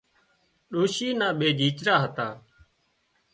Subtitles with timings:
[0.71, 2.27] ڏوشي نا ٻي ڄيچرا هتا